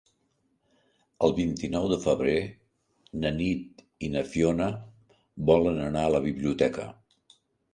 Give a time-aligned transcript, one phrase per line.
[1.27, 2.37] El vint-i-nou de febrer
[3.25, 4.71] na Nit i na Fiona
[5.51, 6.89] volen anar a la biblioteca.